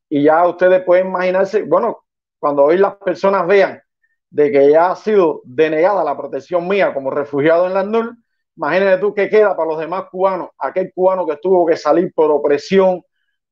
y 0.10 0.24
ya 0.24 0.46
ustedes 0.48 0.84
pueden 0.84 1.08
imaginarse, 1.08 1.64
bueno, 1.64 2.04
cuando 2.38 2.66
hoy 2.66 2.78
las 2.78 2.96
personas 2.96 3.48
vean 3.48 3.82
de 4.30 4.52
que 4.52 4.70
ya 4.70 4.92
ha 4.92 4.96
sido 4.96 5.42
denegada 5.46 6.04
la 6.04 6.18
protección 6.18 6.68
mía 6.68 6.94
como 6.94 7.10
refugiado 7.10 7.68
en 7.68 7.74
la 7.74 7.84
NUR, 7.84 8.16
imagínate 8.56 9.00
tú 9.00 9.14
qué 9.14 9.30
queda 9.30 9.56
para 9.56 9.70
los 9.70 9.80
demás 9.80 10.06
cubanos, 10.12 10.50
aquel 10.60 10.92
cubano 10.94 11.26
que 11.26 11.38
tuvo 11.38 11.66
que 11.66 11.78
salir 11.78 12.12
por 12.14 12.30
opresión, 12.30 13.02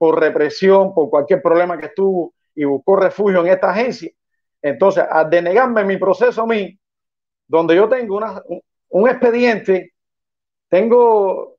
por 0.01 0.19
represión, 0.19 0.95
por 0.95 1.11
cualquier 1.11 1.43
problema 1.43 1.77
que 1.77 1.85
estuvo 1.85 2.33
y 2.55 2.63
buscó 2.63 2.95
refugio 2.95 3.41
en 3.41 3.49
esta 3.49 3.69
agencia. 3.69 4.09
Entonces, 4.59 5.03
al 5.07 5.29
denegarme 5.29 5.83
mi 5.83 5.97
proceso 5.97 6.41
a 6.41 6.47
mí, 6.47 6.75
donde 7.47 7.75
yo 7.75 7.87
tengo 7.87 8.17
una, 8.17 8.41
un 8.89 9.07
expediente, 9.07 9.93
tengo 10.67 11.55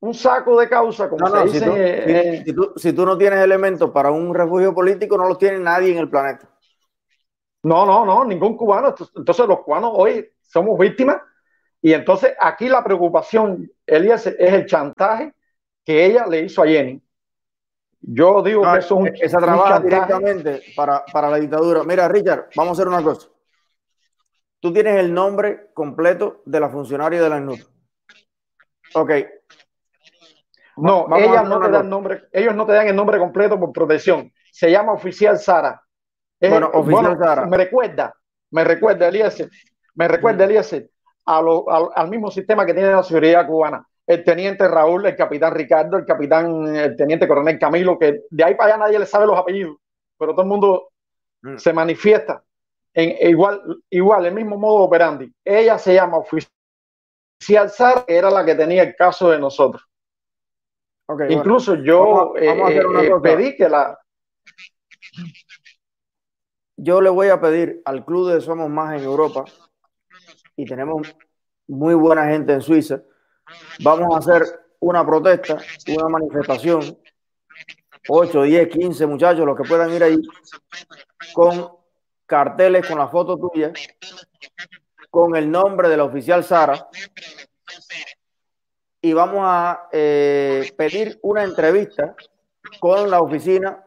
un 0.00 0.12
saco 0.12 0.60
de 0.60 0.68
causa, 0.68 1.08
como 1.08 1.26
se 1.28 1.44
dice. 1.44 2.44
Si 2.76 2.92
tú, 2.92 3.06
no 3.06 3.16
tienes 3.16 3.38
elementos 3.38 3.90
para 3.90 4.10
un 4.10 4.34
refugio 4.34 4.74
político, 4.74 5.16
no 5.16 5.26
los 5.26 5.38
tiene 5.38 5.60
nadie 5.60 5.92
en 5.92 5.98
el 5.98 6.10
planeta. 6.10 6.46
No, 7.62 7.86
no, 7.86 8.04
no, 8.04 8.22
ningún 8.26 8.54
cubano. 8.54 8.94
Entonces 9.16 9.46
los 9.46 9.60
cubanos 9.60 9.92
hoy 9.94 10.30
somos 10.42 10.78
víctimas. 10.78 11.22
Y 11.80 11.94
entonces 11.94 12.34
aquí 12.38 12.68
la 12.68 12.84
preocupación, 12.84 13.72
Elías, 13.86 14.26
es 14.26 14.52
el 14.52 14.66
chantaje 14.66 15.32
que 15.84 16.06
ella 16.06 16.26
le 16.26 16.40
hizo 16.42 16.62
a 16.62 16.66
Jenny. 16.66 17.02
Yo 18.00 18.42
digo 18.42 18.62
que 18.62 18.78
eso 18.78 18.94
es 18.94 19.00
un, 19.00 19.10
esa 19.20 19.38
trabaja 19.38 19.80
directamente 19.80 20.62
para, 20.74 21.04
para 21.12 21.30
la 21.30 21.36
dictadura. 21.36 21.84
Mira, 21.84 22.08
Richard, 22.08 22.48
vamos 22.56 22.78
a 22.78 22.82
hacer 22.82 22.88
una 22.88 23.02
cosa. 23.02 23.28
Tú 24.60 24.72
tienes 24.72 24.96
el 24.96 25.12
nombre 25.12 25.70
completo 25.72 26.42
de 26.44 26.60
la 26.60 26.68
funcionaria 26.68 27.22
de 27.22 27.28
la 27.28 27.40
NUR. 27.40 27.58
Ok, 28.94 29.10
no, 30.76 31.06
ellas 31.16 31.48
no 31.48 31.60
te 31.60 31.70
dan 31.70 31.88
nombre, 31.88 32.28
ellos 32.32 32.54
no 32.54 32.64
te 32.66 32.72
dan 32.72 32.88
el 32.88 32.96
nombre 32.96 33.18
completo 33.18 33.58
por 33.58 33.72
protección. 33.72 34.32
Se 34.50 34.70
llama 34.70 34.92
oficial 34.92 35.38
Sara. 35.38 35.82
bueno, 36.40 36.70
oficial 36.72 37.18
Sara. 37.18 37.46
Me 37.46 37.56
recuerda, 37.56 38.14
me 38.50 38.64
recuerda 38.64 39.08
Eliezer, 39.08 39.50
me 39.94 40.08
recuerda. 40.08 40.44
Eliezer 40.44 40.90
al 41.24 42.08
mismo 42.08 42.30
sistema 42.30 42.64
que 42.64 42.74
tiene 42.74 42.90
la 42.90 43.02
seguridad 43.02 43.46
cubana. 43.46 43.86
El 44.06 44.24
teniente 44.24 44.66
Raúl, 44.66 45.06
el 45.06 45.16
capitán 45.16 45.54
Ricardo, 45.54 45.96
el 45.96 46.04
capitán, 46.04 46.76
el 46.76 46.96
teniente 46.96 47.28
coronel 47.28 47.58
Camilo, 47.58 47.98
que 47.98 48.22
de 48.30 48.44
ahí 48.44 48.54
para 48.54 48.74
allá 48.74 48.84
nadie 48.84 48.98
le 48.98 49.06
sabe 49.06 49.26
los 49.26 49.38
apellidos, 49.38 49.76
pero 50.18 50.32
todo 50.32 50.42
el 50.42 50.48
mundo 50.48 50.88
mm. 51.42 51.56
se 51.56 51.72
manifiesta 51.72 52.42
en 52.94 53.30
igual, 53.30 53.62
igual, 53.90 54.26
el 54.26 54.34
mismo 54.34 54.58
modo 54.58 54.82
operandi. 54.82 55.32
Ella 55.44 55.78
se 55.78 55.94
llama 55.94 56.18
oficial 56.18 56.50
Sara, 57.70 58.04
que 58.06 58.16
era 58.16 58.30
la 58.30 58.44
que 58.44 58.54
tenía 58.54 58.82
el 58.82 58.94
caso 58.94 59.30
de 59.30 59.38
nosotros. 59.38 59.82
Incluso 61.28 61.74
yo 61.76 62.34
eh, 62.36 62.48
eh, 62.48 63.10
pedí 63.22 63.56
que 63.56 63.68
la. 63.68 63.98
Yo 66.76 67.00
le 67.00 67.10
voy 67.10 67.28
a 67.28 67.40
pedir 67.40 67.82
al 67.84 68.04
club 68.04 68.30
de 68.30 68.40
Somos 68.40 68.68
Más 68.70 68.98
en 68.98 69.04
Europa, 69.04 69.44
y 70.56 70.64
tenemos 70.64 71.14
muy 71.66 71.94
buena 71.94 72.26
gente 72.26 72.52
en 72.52 72.62
Suiza, 72.62 73.02
vamos 73.80 74.14
a 74.14 74.18
hacer 74.18 74.42
una 74.80 75.06
protesta, 75.06 75.58
una 75.88 76.08
manifestación, 76.08 76.98
8, 78.08 78.42
10, 78.42 78.68
15 78.68 79.06
muchachos, 79.06 79.46
los 79.46 79.56
que 79.56 79.68
puedan 79.68 79.92
ir 79.92 80.02
ahí, 80.02 80.18
con 81.32 81.70
carteles 82.26 82.86
con 82.86 82.98
la 82.98 83.08
foto 83.08 83.38
tuya, 83.38 83.72
con 85.10 85.36
el 85.36 85.50
nombre 85.50 85.88
del 85.88 86.00
oficial 86.00 86.42
Sara, 86.42 86.88
y 89.00 89.12
vamos 89.12 89.40
a 89.42 89.88
eh, 89.92 90.72
pedir 90.76 91.18
una 91.22 91.42
entrevista 91.44 92.14
con 92.80 93.10
la 93.10 93.20
oficina 93.20 93.84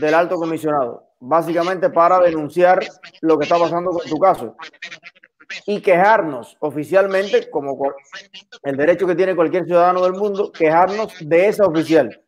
del 0.00 0.14
alto 0.14 0.36
comisionado, 0.36 1.10
básicamente 1.20 1.90
para 1.90 2.20
denunciar 2.20 2.80
lo 3.20 3.38
que 3.38 3.44
está 3.44 3.58
pasando 3.58 3.90
con 3.90 4.06
tu 4.06 4.18
caso 4.18 4.56
y 5.66 5.80
quejarnos 5.80 6.56
oficialmente, 6.60 7.50
como 7.50 7.78
el 8.62 8.76
derecho 8.76 9.06
que 9.06 9.14
tiene 9.14 9.34
cualquier 9.34 9.64
ciudadano 9.64 10.02
del 10.02 10.12
mundo, 10.12 10.52
quejarnos 10.52 11.14
de 11.20 11.48
ese 11.48 11.62
oficial. 11.62 12.22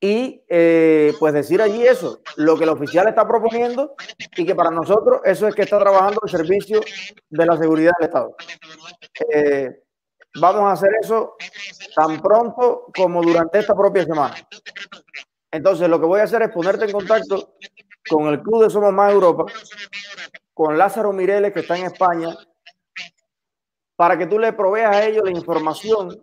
Y 0.00 0.42
eh, 0.48 1.14
pues 1.18 1.32
decir 1.32 1.62
allí 1.62 1.86
eso, 1.86 2.20
lo 2.36 2.56
que 2.58 2.64
el 2.64 2.70
oficial 2.70 3.08
está 3.08 3.26
proponiendo 3.26 3.94
y 4.36 4.44
que 4.44 4.54
para 4.54 4.70
nosotros 4.70 5.22
eso 5.24 5.48
es 5.48 5.54
que 5.54 5.62
está 5.62 5.78
trabajando 5.78 6.20
el 6.22 6.30
servicio 6.30 6.80
de 7.30 7.46
la 7.46 7.56
seguridad 7.56 7.92
del 7.98 8.08
Estado. 8.08 8.36
Eh, 9.32 9.82
vamos 10.38 10.64
a 10.64 10.72
hacer 10.72 10.90
eso 11.00 11.36
tan 11.94 12.20
pronto 12.20 12.86
como 12.94 13.22
durante 13.22 13.58
esta 13.58 13.74
propia 13.74 14.04
semana. 14.04 14.34
Entonces, 15.50 15.88
lo 15.88 15.98
que 15.98 16.06
voy 16.06 16.20
a 16.20 16.24
hacer 16.24 16.42
es 16.42 16.50
ponerte 16.50 16.84
en 16.84 16.92
contacto 16.92 17.54
con 18.10 18.26
el 18.26 18.42
Club 18.42 18.64
de 18.64 18.70
Somos 18.70 18.92
Más 18.92 19.12
Europa 19.12 19.46
con 20.56 20.78
Lázaro 20.78 21.12
Mireles, 21.12 21.52
que 21.52 21.60
está 21.60 21.76
en 21.76 21.84
España, 21.84 22.34
para 23.94 24.16
que 24.16 24.26
tú 24.26 24.38
le 24.38 24.54
proveas 24.54 24.96
a 24.96 25.04
ellos 25.04 25.22
la 25.22 25.30
información 25.30 26.18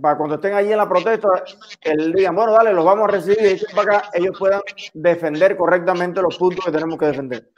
para 0.00 0.18
cuando 0.18 0.34
estén 0.34 0.54
allí 0.54 0.72
en 0.72 0.78
la 0.78 0.88
protesta, 0.88 1.44
el 1.82 2.12
digan, 2.12 2.34
bueno, 2.34 2.52
dale, 2.52 2.72
los 2.72 2.84
vamos 2.84 3.04
a 3.04 3.12
recibir 3.12 3.38
y 3.40 3.74
para 3.76 3.98
acá 3.98 4.10
ellos 4.12 4.36
puedan 4.36 4.60
defender 4.92 5.56
correctamente 5.56 6.20
los 6.20 6.36
puntos 6.36 6.64
que 6.64 6.72
tenemos 6.72 6.98
que 6.98 7.06
defender. 7.06 7.48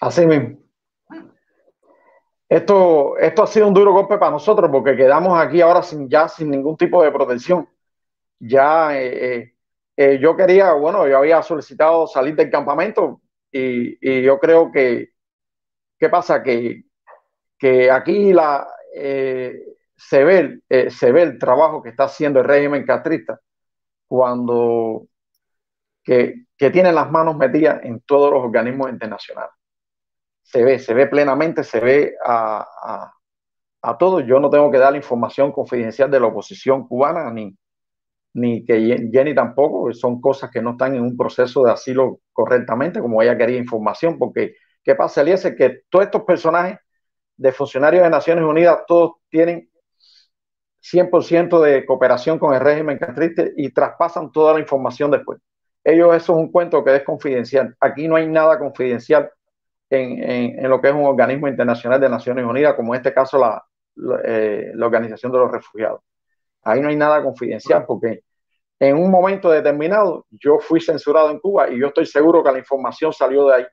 Así 0.00 0.24
mismo. 0.24 0.60
Esto, 2.48 3.18
esto 3.18 3.42
ha 3.42 3.46
sido 3.46 3.68
un 3.68 3.74
duro 3.74 3.92
golpe 3.92 4.16
para 4.16 4.30
nosotros 4.30 4.70
porque 4.72 4.96
quedamos 4.96 5.38
aquí 5.38 5.60
ahora 5.60 5.82
sin 5.82 6.08
ya 6.08 6.26
sin 6.26 6.50
ningún 6.50 6.78
tipo 6.78 7.02
de 7.02 7.12
protección. 7.12 7.68
Ya 8.38 8.98
eh, 8.98 9.34
eh, 9.34 9.54
eh, 9.94 10.18
yo 10.18 10.34
quería, 10.34 10.72
bueno, 10.72 11.06
yo 11.06 11.18
había 11.18 11.42
solicitado 11.42 12.06
salir 12.06 12.34
del 12.34 12.50
campamento, 12.50 13.20
y, 13.52 14.22
yo 14.22 14.38
creo 14.38 14.72
que, 14.72 15.10
¿qué 15.98 16.08
pasa? 16.08 16.42
Que, 16.42 16.84
que 17.58 17.90
aquí 17.90 18.32
la, 18.32 18.66
eh, 18.94 19.62
se, 19.96 20.24
ve, 20.24 20.60
eh, 20.68 20.90
se 20.90 21.12
ve 21.12 21.22
el 21.22 21.38
trabajo 21.38 21.82
que 21.82 21.90
está 21.90 22.04
haciendo 22.04 22.40
el 22.40 22.46
régimen 22.46 22.84
castrista 22.84 23.40
cuando 24.08 25.06
que, 26.02 26.46
que 26.56 26.70
tiene 26.70 26.92
las 26.92 27.10
manos 27.10 27.36
metidas 27.36 27.80
en 27.84 28.00
todos 28.00 28.32
los 28.32 28.42
organismos 28.42 28.90
internacionales. 28.90 29.52
Se 30.42 30.62
ve, 30.64 30.78
se 30.78 30.94
ve 30.94 31.06
plenamente, 31.06 31.62
se 31.62 31.80
ve 31.80 32.16
a, 32.24 32.66
a, 32.82 33.14
a 33.82 33.98
todos. 33.98 34.24
Yo 34.26 34.40
no 34.40 34.50
tengo 34.50 34.70
que 34.70 34.78
dar 34.78 34.92
la 34.92 34.98
información 34.98 35.52
confidencial 35.52 36.10
de 36.10 36.20
la 36.20 36.26
oposición 36.26 36.86
cubana 36.88 37.30
ni, 37.30 37.56
ni 38.34 38.64
que 38.64 39.08
Jenny 39.12 39.34
tampoco, 39.34 39.92
son 39.92 40.20
cosas 40.20 40.50
que 40.50 40.62
no 40.62 40.72
están 40.72 40.94
en 40.94 41.02
un 41.02 41.16
proceso 41.16 41.64
de 41.64 41.72
asilo 41.72 42.20
correctamente, 42.32 43.00
como 43.00 43.22
ella 43.22 43.36
quería 43.36 43.58
información, 43.58 44.18
porque 44.18 44.56
¿qué 44.82 44.94
pasa, 44.94 45.20
Eliezer? 45.20 45.54
Que 45.56 45.82
todos 45.90 46.06
estos 46.06 46.22
personajes 46.22 46.78
de 47.36 47.52
funcionarios 47.52 48.02
de 48.04 48.10
Naciones 48.10 48.44
Unidas, 48.44 48.80
todos 48.86 49.12
tienen 49.28 49.68
100% 50.80 51.60
de 51.60 51.86
cooperación 51.86 52.38
con 52.38 52.54
el 52.54 52.60
régimen 52.60 52.98
castrista 52.98 53.44
y 53.56 53.70
traspasan 53.70 54.32
toda 54.32 54.54
la 54.54 54.60
información 54.60 55.10
después. 55.10 55.40
Ellos, 55.84 56.14
eso 56.14 56.32
es 56.32 56.38
un 56.38 56.50
cuento 56.50 56.84
que 56.84 56.96
es 56.96 57.02
confidencial. 57.02 57.74
Aquí 57.80 58.08
no 58.08 58.16
hay 58.16 58.26
nada 58.28 58.58
confidencial 58.58 59.30
en, 59.90 60.58
en, 60.58 60.70
lo 60.70 60.80
que 60.80 60.88
es 60.88 60.94
un 60.94 61.04
organismo 61.04 61.48
internacional 61.48 62.00
de 62.00 62.08
Naciones 62.08 62.44
Unidas, 62.44 62.74
como 62.74 62.94
en 62.94 63.00
este 63.00 63.12
caso 63.12 63.38
la, 63.38 63.62
la 63.96 64.20
eh, 64.24 64.72
Organización 64.80 65.32
de 65.32 65.38
los 65.38 65.50
Refugiados. 65.50 66.00
Ahí 66.62 66.80
no 66.80 66.88
hay 66.88 66.96
nada 66.96 67.22
confidencial 67.22 67.84
porque 67.86 68.22
en 68.78 68.96
un 68.96 69.10
momento 69.10 69.50
determinado 69.50 70.26
yo 70.30 70.58
fui 70.58 70.80
censurado 70.80 71.30
en 71.30 71.38
Cuba 71.38 71.70
y 71.70 71.78
yo 71.78 71.88
estoy 71.88 72.06
seguro 72.06 72.42
que 72.42 72.52
la 72.52 72.58
información 72.58 73.12
salió 73.12 73.46
de 73.46 73.54
ahí. 73.54 73.66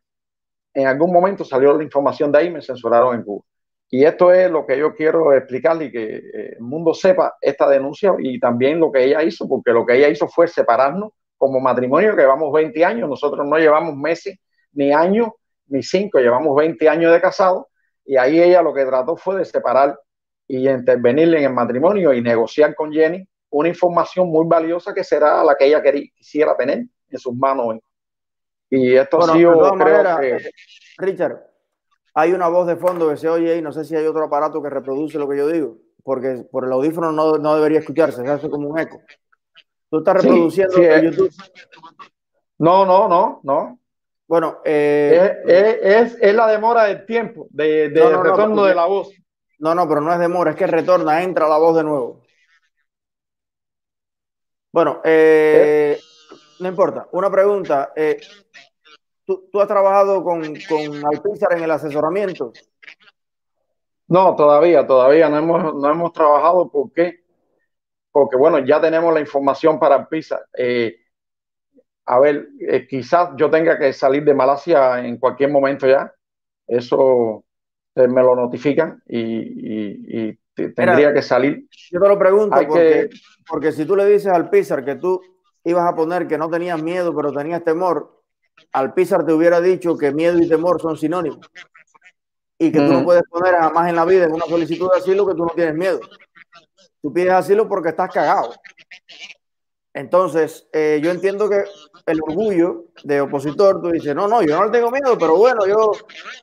En 0.74 0.88
algún 0.88 1.12
momento 1.12 1.43
salió 1.43 1.75
la 1.75 1.84
información 1.84 2.31
de 2.31 2.38
ahí 2.39 2.48
y 2.48 2.51
me 2.51 2.62
censuraron 2.62 3.15
en 3.15 3.24
Cuba. 3.24 3.43
Y 3.91 4.03
esto 4.03 4.31
es 4.31 4.51
lo 4.51 4.67
que 4.67 4.77
yo 4.77 4.93
quiero 4.93 5.34
explicarle 5.34 5.86
y 5.86 5.91
que 5.91 6.17
eh, 6.17 6.53
el 6.58 6.62
mundo 6.62 6.93
sepa 6.93 7.36
esta 7.41 7.67
denuncia 7.67 8.13
y 8.19 8.39
también 8.39 8.79
lo 8.79 8.91
que 8.91 9.03
ella 9.03 9.24
hizo, 9.24 9.48
porque 9.48 9.72
lo 9.72 9.84
que 9.84 9.98
ella 9.98 10.10
hizo 10.10 10.27
fue 10.27 10.48
separarnos 10.48 11.12
como 11.38 11.60
matrimonio, 11.60 12.15
que 12.15 12.22
llevamos 12.22 12.51
20 12.53 12.86
años, 12.86 13.10
nosotros 13.10 13.48
no 13.48 13.58
llevamos 13.58 13.96
meses, 13.96 14.38
ni 14.74 14.91
años, 14.91 15.29
ni 15.67 15.81
cinco, 15.81 16.19
llevamos 16.19 16.55
20 16.55 16.88
años 16.88 17.12
de 17.12 17.22
casado, 17.22 17.69
y 18.05 18.17
ahí 18.17 18.39
ella 18.39 18.62
lo 18.62 18.74
que 18.74 18.86
trató 18.86 19.15
fue 19.15 19.38
de 19.38 19.46
separar 19.46 19.98
y 20.50 20.68
intervenirle 20.68 21.38
en 21.38 21.44
el 21.46 21.53
matrimonio 21.53 22.12
y 22.12 22.22
negociar 22.22 22.74
con 22.74 22.91
Jenny 22.91 23.25
una 23.51 23.70
información 23.70 24.27
muy 24.29 24.48
valiosa 24.48 24.94
que 24.96 25.03
será 25.03 25.44
la 25.44 25.56
que 25.56 25.68
ella 25.68 25.82
quisiera 25.82 26.58
tener 26.58 26.86
en 27.10 27.20
sus 27.20 27.36
manos. 27.36 27.77
Y 28.68 28.96
esto 28.96 29.22
ha 29.22 29.34
sido, 29.34 29.75
Richard, 30.98 31.44
hay 32.15 32.34
una 32.34 32.48
voz 32.48 32.65
de 32.65 32.75
fondo 32.75 33.10
que 33.10 33.18
se 33.18 33.29
oye 33.29 33.58
y 33.58 33.62
no 33.62 33.72
sé 33.72 33.86
si 33.86 33.96
hay 33.96 34.06
otro 34.08 34.24
aparato 34.24 34.62
que 34.62 34.72
reproduce 34.72 35.20
lo 35.20 35.29
que 35.29 35.38
yo 35.38 35.48
digo, 35.48 35.77
porque 36.03 36.44
por 36.51 36.65
el 36.65 36.72
audífono 36.72 37.12
no, 37.12 37.38
no 37.38 37.56
debería 37.56 37.79
escucharse, 37.79 38.24
se 38.24 38.27
hace 38.27 38.50
como 38.50 38.70
un 38.70 38.79
eco. 38.79 39.00
¿Tú 39.91 40.00
estás 40.00 40.15
reproduciendo 40.15 40.77
en 40.77 41.12
YouTube? 41.12 41.32
No, 42.58 42.86
no, 42.88 43.08
no, 43.08 43.39
no. 43.44 43.79
Bueno, 44.27 44.60
eh, 44.65 45.38
es, 45.46 46.18
es, 46.20 46.36
la 46.36 46.48
demora 46.48 46.86
del 46.86 47.06
tiempo, 47.06 47.48
de, 47.51 47.89
de 47.89 48.18
retorno 48.18 48.65
de 48.65 48.75
la 48.75 48.86
voz. 48.86 49.12
No, 49.60 49.75
no, 49.75 49.88
pero 49.88 50.01
no 50.01 50.13
es 50.13 50.20
demora, 50.20 50.51
es 50.51 50.58
que 50.58 50.68
retorna, 50.68 51.22
entra 51.22 51.48
la 51.48 51.58
voz 51.58 51.75
de 51.75 51.84
nuevo. 51.84 52.22
Bueno, 54.72 55.01
eh, 55.04 56.00
no 56.60 56.70
importa. 56.70 57.08
Una 57.12 57.30
pregunta. 57.30 57.92
Eh, 57.96 58.20
¿tú, 59.25 59.50
has 59.60 59.68
trabajado 59.68 60.24
con, 60.24 60.42
con 60.42 61.06
Alpizar 61.06 61.58
en 61.58 61.63
el 61.63 61.72
asesoramiento? 61.72 62.54
No, 64.08 64.36
todavía, 64.36 64.88
todavía 64.88 65.30
no 65.30 65.38
hemos, 65.38 65.75
no 65.75 65.92
hemos 65.92 66.13
trabajado. 66.13 66.70
¿Por 66.72 66.94
qué? 66.94 67.24
Porque, 68.12 68.38
bueno, 68.38 68.60
ya 68.60 68.80
tenemos 68.80 69.13
la 69.13 69.20
información 69.20 69.78
para 69.78 69.96
Alpizar. 69.96 70.46
Eh, 70.58 70.96
a 72.06 72.20
ver, 72.20 72.48
quizás 72.89 73.32
yo 73.36 73.50
tenga 73.50 73.78
que 73.78 73.92
salir 73.92 74.24
de 74.24 74.34
Malasia 74.34 75.06
en 75.06 75.18
cualquier 75.18 75.51
momento 75.51 75.86
ya. 75.86 76.13
Eso 76.66 77.44
eh, 78.00 78.08
me 78.08 78.22
lo 78.22 78.36
notifican 78.36 79.01
y, 79.08 80.38
tendría 80.56 81.13
que 81.13 81.22
salir. 81.22 81.68
Yo 81.91 82.00
te 82.00 82.08
lo 82.08 82.20
pregunto 82.20 82.58
porque, 82.68 83.10
porque 83.48 83.72
si 83.72 83.86
tú 83.86 83.96
le 83.96 84.06
dices 84.06 84.27
al 84.27 84.50
Pizar 84.50 84.84
que 84.84 84.96
tú 84.96 85.22
ibas 85.63 85.88
a 85.88 85.96
poner 85.96 86.27
que 86.27 86.38
no 86.38 86.50
tenías 86.50 86.82
miedo, 86.82 87.15
pero 87.15 87.32
tenías 87.32 87.63
temor, 87.63 88.22
al 88.74 88.94
Pizar 88.94 89.25
te 89.25 89.34
hubiera 89.34 89.62
dicho 89.62 89.98
que 89.98 90.12
miedo 90.12 90.38
y 90.38 90.48
temor 90.48 90.82
son 90.82 90.98
sinónimos 90.98 91.50
y 92.58 92.72
que 92.72 92.79
tú 92.79 92.91
no 92.91 93.06
puedes 93.06 93.24
poner 93.29 93.56
jamás 93.56 93.89
en 93.89 93.96
la 93.96 94.03
vida 94.03 94.25
en 94.25 94.34
una 94.34 94.46
solicitud 94.46 94.91
de 94.91 95.00
asilo 95.00 95.25
que 95.25 95.34
tú 95.34 95.46
no 95.46 95.53
tienes 95.56 95.75
miedo. 95.75 96.01
Tú 97.01 97.13
pides 97.13 97.32
asilo 97.32 97.70
porque 97.70 97.89
estás 97.89 98.12
cagado. 98.12 98.53
Entonces, 99.94 100.68
eh, 100.74 101.00
yo 101.01 101.10
entiendo 101.10 101.50
que 101.50 101.63
el 102.12 102.22
orgullo 102.22 102.86
de 103.04 103.22
opositor, 103.22 103.82
tú 103.82 103.89
dices, 103.89 104.16
no, 104.16 104.28
no, 104.28 104.42
yo 104.42 104.58
no 104.58 104.66
le 104.66 104.72
tengo 104.72 104.92
miedo, 104.92 105.18
pero 105.18 105.36
bueno, 105.36 105.66
yo, 105.68 105.92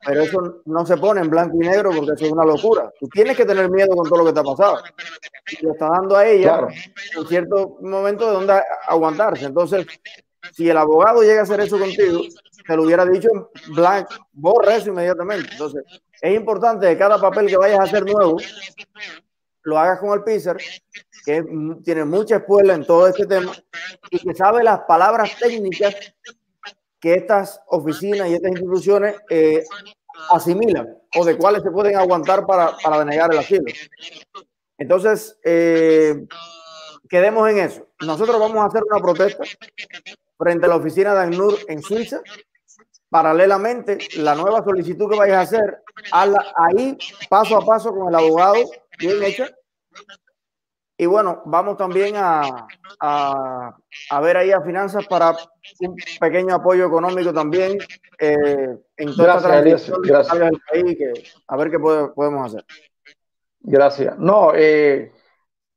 pero 0.05 0.23
eso 0.23 0.63
no 0.65 0.87
se 0.87 0.97
pone 0.97 1.21
en 1.21 1.31
blanco 1.31 1.57
y 1.61 1.67
negro 1.67 1.91
porque 1.95 2.13
eso 2.13 2.27
es 2.27 2.33
una 2.33 2.45
locura. 2.45 2.91
Tú 2.99 3.09
tienes 3.09 3.37
que 3.37 3.45
tener 3.45 3.71
miedo 3.71 3.95
con 3.97 4.09
todo 4.09 4.21
lo 4.21 4.27
que 4.27 4.33
te 4.33 4.41
ha 4.41 4.45
pasado. 4.45 4.79
Y 5.51 5.65
lo 5.65 5.73
está 5.73 5.89
dando 5.89 6.17
a 6.17 6.27
ella 6.27 6.67
en 7.17 7.27
cierto 7.27 7.79
momento 7.81 8.27
de 8.27 8.33
donde 8.33 8.63
aguantarse. 8.89 9.47
Entonces, 9.47 9.87
si 10.53 10.69
el 10.69 10.77
abogado 10.77 11.23
llega 11.23 11.41
a 11.41 11.43
hacer 11.45 11.61
eso 11.61 11.79
contigo, 11.79 12.21
te 12.67 12.77
lo 12.77 12.85
hubiera 12.85 13.05
dicho 13.05 13.29
en 13.33 13.75
blanco, 13.75 14.15
borra 14.33 14.77
eso 14.77 14.91
inmediatamente. 14.91 15.51
Entonces, 15.53 15.85
es 16.21 16.35
importante 16.35 16.89
que 16.89 16.99
cada 16.99 17.21
papel 17.21 17.47
que 17.47 17.57
vayas 17.57 17.81
a 17.81 17.85
hacer 17.85 18.05
nuevo, 18.05 18.39
lo 19.67 19.79
hagas 19.79 19.99
con 19.99 20.11
el 20.13 20.23
PISER, 20.23 20.57
que 21.25 21.45
tiene 21.83 22.05
mucha 22.05 22.37
escuela 22.37 22.75
en 22.75 22.87
todo 22.87 23.09
este 23.09 23.27
tema 23.27 23.53
y 24.11 24.19
que 24.21 24.33
sabe 24.33 24.63
las 24.63 24.81
palabras 24.87 25.37
técnicas 25.41 25.95
que 27.01 27.15
estas 27.15 27.61
oficinas 27.67 28.29
y 28.29 28.35
estas 28.35 28.53
instituciones 28.53 29.17
eh, 29.29 29.65
asimilan 30.31 30.97
o 31.17 31.25
de 31.25 31.37
cuáles 31.37 31.65
se 31.65 31.73
pueden 31.73 31.97
aguantar 31.97 32.47
para, 32.47 32.77
para 32.81 33.01
denegar 33.01 33.33
el 33.33 33.41
asilo. 33.41 33.65
Entonces, 34.79 35.37
eh, 35.43 36.15
quedemos 37.09 37.51
en 37.51 37.59
eso. 37.59 37.89
Nosotros 38.01 38.39
vamos 38.39 38.59
a 38.59 38.67
hacer 38.67 38.83
una 38.89 39.03
protesta 39.03 39.43
frente 40.39 40.67
a 40.67 40.69
la 40.69 40.77
oficina 40.77 41.13
de 41.13 41.23
ACNUR 41.23 41.59
en 41.67 41.83
Suiza. 41.83 42.21
Paralelamente, 43.11 43.99
la 44.19 44.37
nueva 44.37 44.63
solicitud 44.63 45.11
que 45.11 45.19
vayas 45.19 45.39
a 45.39 45.41
hacer, 45.41 45.83
hazla 46.13 46.55
ahí 46.57 46.97
paso 47.29 47.57
a 47.57 47.67
paso 47.67 47.93
con 47.93 48.09
el 48.09 48.15
abogado 48.15 48.55
bien 48.99 49.23
hecha. 49.23 49.49
Y 50.99 51.05
bueno, 51.05 51.43
vamos 51.45 51.77
también 51.77 52.15
a, 52.17 52.67
a, 53.01 54.21
ver 54.23 54.37
ahí 54.39 54.51
a 54.51 54.63
finanzas 54.63 55.07
para 55.07 55.37
un 55.81 55.97
pequeño 56.19 56.55
apoyo 56.55 56.87
económico 56.87 57.35
también 57.35 57.77
eh, 58.19 58.79
en 58.97 59.15
toda 59.15 59.39
gracias, 59.39 59.93
gracias. 60.03 60.39
del 60.39 60.61
país, 60.71 60.97
que, 60.97 61.13
a 61.49 61.57
ver 61.57 61.71
qué 61.71 61.79
podemos 61.79 62.47
hacer. 62.47 62.65
Gracias. 63.61 64.19
No, 64.19 64.53
eh, 64.55 65.13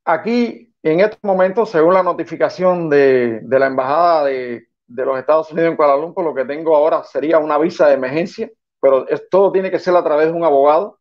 aquí 0.06 0.72
en 0.82 1.00
estos 1.00 1.18
momentos, 1.22 1.68
según 1.70 1.92
la 1.92 2.02
notificación 2.02 2.88
de, 2.88 3.40
de 3.42 3.58
la 3.58 3.66
Embajada 3.66 4.24
de, 4.24 4.68
de, 4.86 5.04
los 5.04 5.18
Estados 5.18 5.52
Unidos 5.52 5.70
en 5.70 5.76
Kuala 5.76 5.96
Lumpur, 5.96 6.24
lo 6.24 6.34
que 6.34 6.46
tengo 6.46 6.74
ahora 6.74 7.04
sería 7.04 7.38
una 7.38 7.58
visa 7.58 7.88
de 7.88 7.94
emergencia, 7.94 8.50
pero 8.80 9.06
es, 9.06 9.28
todo 9.28 9.52
tiene 9.52 9.70
que 9.70 9.78
ser 9.78 9.94
a 9.94 10.02
través 10.02 10.28
de 10.28 10.32
un 10.32 10.44
abogado 10.44 10.98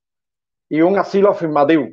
y 0.68 0.82
un 0.82 0.98
asilo 0.98 1.30
afirmativo. 1.30 1.88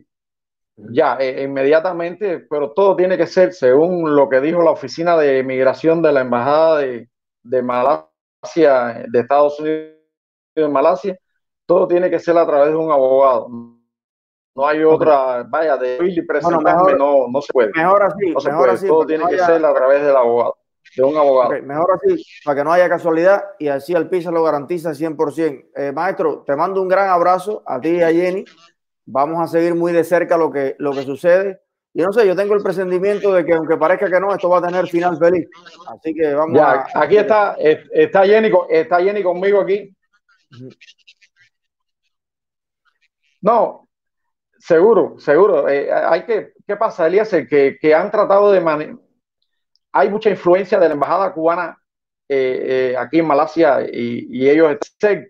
Ya, 0.77 1.17
e, 1.19 1.43
inmediatamente, 1.43 2.41
pero 2.51 2.73
todo 2.73 2.97
tiene 2.97 3.17
que 3.17 3.27
ser 3.27 3.53
según 3.53 4.15
lo 4.15 4.29
que 4.29 4.41
dijo 4.41 4.63
la 4.63 4.73
Oficina 4.73 5.17
de 5.17 5.43
Migración 5.43 6.03
de 6.03 6.13
la 6.13 6.21
Embajada 6.21 6.79
de, 6.79 7.09
de 7.43 7.63
Malasia, 7.63 9.05
de 9.09 9.21
Estados 9.21 9.59
Unidos 9.59 9.95
en 10.55 10.73
Malasia, 10.73 11.19
todo 11.65 11.89
tiene 11.89 12.11
que 12.11 12.19
ser 12.19 12.37
a 12.37 12.47
través 12.47 12.69
de 12.69 12.77
un 12.77 12.91
abogado 12.91 13.49
no 14.57 14.67
hay 14.67 14.83
otra, 14.83 15.43
vaya, 15.43 15.77
de 15.77 15.97
ir 15.97 16.19
y 16.19 16.23
presentarme, 16.23 16.95
no, 16.95 17.29
no 17.29 17.43
se 17.43 17.53
puede. 17.53 17.71
Mejor 17.75 18.03
así, 18.05 18.35
mejor 18.47 18.71
así. 18.71 18.89
Todo 18.89 19.05
tiene 19.05 19.27
que 19.29 19.39
ser 19.39 19.63
a 19.65 19.75
través 19.75 20.03
del 20.03 20.17
abogado, 20.17 20.57
de 20.97 21.03
un 21.03 21.15
abogado. 21.15 21.63
mejor 21.63 21.91
así, 21.93 22.25
para 22.43 22.57
que 22.57 22.65
no 22.65 22.73
haya 22.73 22.89
casualidad 22.89 23.45
y 23.59 23.69
así 23.69 23.93
el 23.93 24.09
piso 24.09 24.33
lo 24.33 24.43
garantiza 24.43 24.95
100%. 24.95 25.67
Eh, 25.77 25.93
maestro, 25.93 26.43
te 26.47 26.57
mando 26.57 26.81
un 26.81 26.89
gran 26.89 27.11
abrazo 27.11 27.63
a 27.67 27.79
ti 27.79 27.91
y 27.91 28.03
a 28.03 28.11
Jenny. 28.11 28.47
Vamos 29.07 29.41
a 29.43 29.47
seguir 29.47 29.75
muy 29.75 29.93
de 29.93 30.05
cerca 30.05 30.37
lo 30.37 30.51
que, 30.51 30.77
lo 30.79 30.93
que 30.93 31.03
sucede. 31.03 31.61
Y 31.95 32.03
no 32.03 32.13
sé, 32.13 32.27
yo 32.27 32.37
tengo 32.37 32.55
el 32.55 32.63
presentimiento 32.63 33.33
de 33.33 33.45
que 33.45 33.55
aunque 33.55 33.77
parezca 33.77 34.11
que 34.11 34.21
no, 34.21 34.35
esto 34.35 34.51
va 34.51 34.59
a 34.59 34.67
tener 34.67 34.87
final 34.87 35.17
feliz. 35.17 35.49
Así 35.89 36.15
que 36.15 36.35
vamos 36.35 36.59
ya, 36.59 36.87
Aquí 36.95 37.17
está, 37.17 37.57
está 37.59 38.27
Jenny, 38.27 38.51
está 38.69 39.01
Jenny 39.01 39.23
conmigo 39.23 39.61
aquí. 39.61 39.97
No, 43.41 43.87
Seguro, 44.67 45.15
seguro. 45.21 45.69
Eh, 45.69 45.93
hay 45.93 46.25
que, 46.25 46.53
¿qué 46.67 46.77
pasa, 46.77 47.07
Elías? 47.07 47.31
Que, 47.31 47.79
que 47.81 47.95
han 47.95 48.11
tratado 48.11 48.51
de 48.51 48.97
hay 49.93 50.11
mucha 50.11 50.29
influencia 50.29 50.81
de 50.81 50.89
la 50.89 50.95
embajada 50.95 51.33
cubana 51.33 51.79
eh, 52.29 52.91
eh, 52.93 52.97
aquí 52.99 53.21
en 53.21 53.27
Malasia 53.29 53.83
y, 53.83 54.27
y 54.29 54.51
ellos 54.51 54.77
están. 54.81 55.29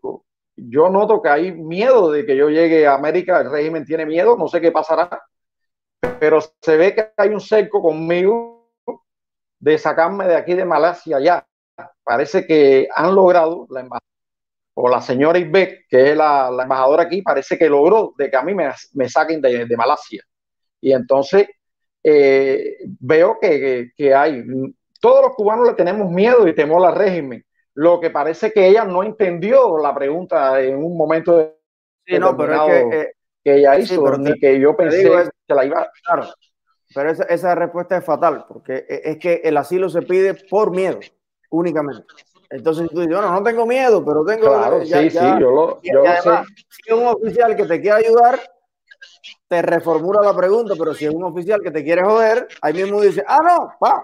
Yo 0.57 0.89
noto 0.89 1.21
que 1.21 1.29
hay 1.29 1.53
miedo 1.53 2.11
de 2.11 2.25
que 2.25 2.37
yo 2.37 2.49
llegue 2.49 2.87
a 2.87 2.95
América, 2.95 3.41
el 3.41 3.51
régimen 3.51 3.85
tiene 3.85 4.07
miedo, 4.07 4.37
no 4.37 4.49
sé 4.49 4.61
qué 4.61 4.73
pasará, 4.73 5.23
pero 6.19 6.41
se 6.41 6.77
ve 6.77 6.95
que 6.95 7.13
hay 7.17 7.29
un 7.29 7.41
cerco 7.41 7.83
conmigo 7.83 8.73
de 9.59 9.79
sacarme 9.79 10.27
de 10.27 10.37
aquí 10.37 10.55
de 10.55 10.65
Malasia 10.65 11.21
ya. 11.21 11.47
Parece 12.03 12.47
que 12.47 12.89
han 12.95 13.15
logrado 13.15 13.67
la 13.71 13.81
embajada 13.81 14.07
o 14.79 14.89
la 14.89 15.01
señora 15.01 15.39
Ibe, 15.39 15.87
que 15.89 16.11
es 16.11 16.17
la, 16.17 16.51
embajadora 16.63 17.05
aquí, 17.05 17.23
parece 17.23 17.57
que 17.57 17.69
logró 17.69 18.13
de 18.19 18.31
que 18.31 18.37
a 18.37 18.43
mí 18.43 18.55
me, 18.55 18.71
me 18.93 19.09
saquen 19.09 19.41
de, 19.41 19.77
Malasia. 19.77 20.23
Y 20.83 20.93
entonces 20.93 21.49
eh, 22.05 22.77
veo 23.01 23.39
que, 23.41 23.91
hay, 24.15 24.45
todos 25.01 25.23
los 25.23 25.35
cubanos 25.35 25.69
le 25.69 25.75
tenemos 25.75 26.11
miedo 26.11 26.47
y 26.47 26.55
temor 26.55 26.87
al 26.87 26.95
régimen. 26.95 27.43
Lo 27.77 28.01
que 28.01 28.09
parece 28.09 28.53
que 28.53 28.69
ella 28.69 28.87
no 28.87 29.03
entendió 29.03 29.77
la 29.77 29.95
pregunta 29.95 30.63
en 30.63 30.83
un 30.83 30.97
momento 30.97 31.37
de 31.37 31.57
sí, 32.07 32.19
no, 32.19 32.35
pero 32.35 32.55
es 32.55 32.73
que, 32.73 33.01
eh, 33.01 33.13
que, 33.45 33.55
ella 33.57 33.79
hizo, 33.79 34.17
ni 34.17 34.33
que 34.39 34.59
yo 34.59 34.75
pensé 34.75 35.29
que 35.47 35.55
la 35.55 35.67
iba 35.67 35.93
Claro, 36.03 36.27
pero 36.95 37.11
esa, 37.11 37.25
esa 37.25 37.55
respuesta 37.55 37.99
es 37.99 38.05
fatal, 38.05 38.47
porque 38.49 38.87
es 38.89 39.19
que 39.19 39.43
el 39.45 39.59
asilo 39.59 39.91
se 39.91 40.01
pide 40.01 40.33
por 40.49 40.71
miedo, 40.71 41.01
únicamente. 41.51 42.07
Entonces 42.49 42.89
tú 42.89 43.01
dices, 43.01 43.15
bueno, 43.15 43.31
no 43.31 43.43
tengo 43.43 43.67
miedo, 43.67 44.03
pero 44.03 44.25
tengo. 44.25 44.47
Claro, 44.47 44.83
sí, 44.83 45.11
sí, 45.11 45.19
yo 45.39 45.51
lo, 45.51 45.83
yo 45.83 46.03
además, 46.07 46.47
Si 46.71 46.81
es 46.87 46.95
un 46.95 47.07
oficial 47.09 47.57
que 47.57 47.67
te 47.67 47.79
quiere 47.83 48.07
ayudar, 48.07 48.41
te 49.49 49.61
reformula 49.61 50.23
la 50.23 50.35
pregunta, 50.35 50.73
pero 50.79 50.95
si 50.95 51.05
es 51.05 51.13
un 51.13 51.25
oficial 51.25 51.61
que 51.61 51.71
te 51.71 51.85
quiere 51.85 52.03
joder, 52.03 52.49
ahí 52.63 52.73
mismo 52.73 53.03
dice, 53.03 53.23
ah, 53.29 53.41
no, 53.45 53.75
pa. 53.79 54.03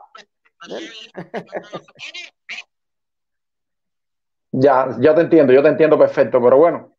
ya, 4.53 4.97
ya 5.01 5.15
te 5.15 5.23
entiendo, 5.23 5.53
yo 5.53 5.63
te 5.63 5.69
entiendo 5.69 5.99
perfecto, 5.99 6.41
pero 6.43 6.59
bueno, 6.59 6.95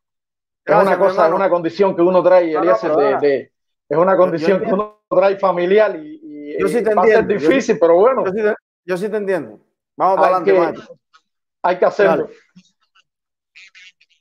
es 0.65 0.75
una 0.75 0.97
cosa, 0.97 1.27
es 1.27 1.33
una 1.33 1.49
condición 1.49 1.95
que 1.95 2.01
uno 2.01 2.23
trae, 2.23 2.47
de, 2.47 3.51
es 3.87 3.97
una 3.97 4.17
condición 4.17 4.61
que 4.61 4.73
uno 4.73 5.01
trae 5.09 5.37
familiar 5.37 5.95
y, 5.95 6.57
yo 6.59 6.67
sí 6.67 6.83
te 6.83 6.93
va 6.93 7.03
a 7.03 7.07
ser 7.07 7.25
difícil, 7.25 7.77
pero 7.79 7.95
bueno. 7.95 8.23
Yo 8.85 8.97
sí, 8.97 9.09
te, 9.09 9.17
entiendo. 9.17 9.59
Vamos 9.95 10.17
para 10.19 10.37
adelante, 10.37 10.83
hay 11.63 11.77
que 11.77 11.85
hacerlo. 11.85 12.29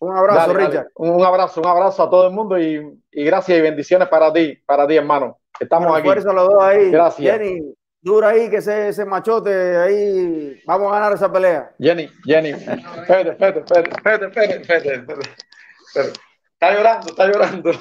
Un 0.01 0.16
abrazo, 0.16 0.55
Richard. 0.55 0.88
Un 0.97 1.25
abrazo, 1.25 1.61
un 1.61 1.66
abrazo 1.66 2.03
a 2.03 2.11
todo 2.11 2.27
el 2.27 2.33
mundo 2.33 2.59
y, 2.59 3.03
gracias 3.12 3.59
y 3.59 3.61
bendiciones 3.61 4.09
para 4.09 4.33
ti, 4.33 4.57
para 4.64 4.87
ti, 4.87 4.97
hermano. 4.97 5.38
Estamos 5.61 5.97
aquí. 5.97 6.07
Fuerza 6.07 6.33
los 6.33 6.49
dos 6.49 6.62
ahí. 6.62 6.90
Gracias. 6.90 7.38
Jenny, 7.38 7.75
dura 8.02 8.30
ahí, 8.30 8.50
que 8.50 8.56
ese, 8.56 8.88
ese 8.88 9.04
machote 9.04 9.76
ahí, 9.76 10.60
vamos 10.66 10.90
a 10.90 10.96
ganar 10.96 11.12
esa 11.14 11.32
pelea. 11.32 11.72
Jenny, 11.78 12.08
Jenny, 12.24 12.50
espérate, 12.50 13.30
espérate, 13.30 13.60
espérate, 13.60 14.26
espérate, 14.26 14.94
espérate, 14.94 16.12
Está 16.54 16.74
llorando, 16.74 17.08
está 17.08 17.26
llorando. 17.26 17.72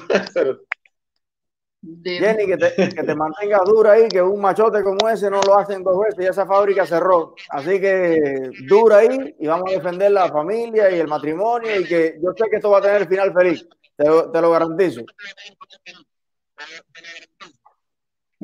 Jenny, 2.04 2.46
que 2.46 2.56
te, 2.56 2.74
que 2.94 3.02
te 3.02 3.14
mantengas 3.14 3.64
dura 3.64 3.92
ahí, 3.92 4.08
que 4.08 4.22
un 4.22 4.40
machote 4.40 4.84
como 4.84 5.08
ese 5.08 5.28
no 5.28 5.40
lo 5.42 5.58
hacen 5.58 5.82
dos 5.82 5.98
veces 5.98 6.24
y 6.24 6.28
esa 6.28 6.46
fábrica 6.46 6.86
cerró. 6.86 7.34
Así 7.48 7.80
que 7.80 8.50
dura 8.68 8.98
ahí 8.98 9.34
y 9.38 9.46
vamos 9.48 9.70
a 9.70 9.74
defender 9.74 10.12
la 10.12 10.28
familia 10.28 10.90
y 10.90 11.00
el 11.00 11.08
matrimonio 11.08 11.80
y 11.80 11.84
que 11.84 12.18
yo 12.22 12.30
sé 12.36 12.48
que 12.48 12.56
esto 12.56 12.70
va 12.70 12.78
a 12.78 12.82
tener 12.82 13.08
final 13.08 13.32
feliz, 13.32 13.68
te, 13.96 14.04
te 14.04 14.40
lo 14.40 14.50
garantizo. 14.50 15.02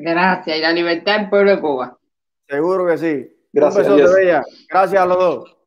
Gracias, 0.00 0.56
y 0.56 0.60
la 0.60 0.72
libertad 0.72 1.18
del 1.18 1.28
pueblo 1.28 1.50
de 1.50 1.60
Cuba. 1.60 1.98
Seguro 2.48 2.86
que 2.86 2.98
sí. 2.98 3.36
Gracias. 3.52 3.88
Un 3.88 3.96
beso 3.96 4.14
Gracias 4.68 5.02
a 5.02 5.06
los 5.06 5.18
dos. 5.18 5.57